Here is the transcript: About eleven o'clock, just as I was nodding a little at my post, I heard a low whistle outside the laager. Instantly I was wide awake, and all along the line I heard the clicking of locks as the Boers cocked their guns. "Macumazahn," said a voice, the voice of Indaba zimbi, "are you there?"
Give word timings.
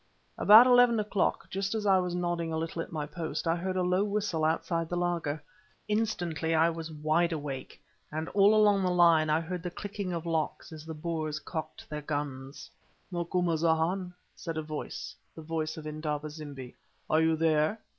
About 0.35 0.65
eleven 0.65 0.99
o'clock, 0.99 1.47
just 1.51 1.75
as 1.75 1.85
I 1.85 1.99
was 1.99 2.15
nodding 2.15 2.51
a 2.51 2.57
little 2.57 2.81
at 2.81 2.91
my 2.91 3.05
post, 3.05 3.45
I 3.47 3.55
heard 3.55 3.75
a 3.75 3.83
low 3.83 4.03
whistle 4.03 4.43
outside 4.43 4.89
the 4.89 4.97
laager. 4.97 5.43
Instantly 5.87 6.55
I 6.55 6.71
was 6.71 6.91
wide 6.91 7.31
awake, 7.31 7.79
and 8.11 8.27
all 8.29 8.55
along 8.55 8.81
the 8.81 8.89
line 8.89 9.29
I 9.29 9.39
heard 9.41 9.61
the 9.61 9.69
clicking 9.69 10.11
of 10.11 10.25
locks 10.25 10.71
as 10.71 10.87
the 10.87 10.95
Boers 10.95 11.37
cocked 11.37 11.87
their 11.87 12.01
guns. 12.01 12.67
"Macumazahn," 13.11 14.11
said 14.35 14.57
a 14.57 14.63
voice, 14.63 15.15
the 15.35 15.43
voice 15.43 15.77
of 15.77 15.85
Indaba 15.85 16.31
zimbi, 16.31 16.77
"are 17.07 17.21
you 17.21 17.35
there?" 17.35 17.77